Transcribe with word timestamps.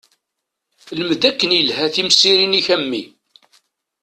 Lmed 0.99 1.21
akken 1.29 1.51
ilha 1.59 1.85
timsirin-ik 1.93 2.67
a 2.75 2.77
mmi! 2.81 3.03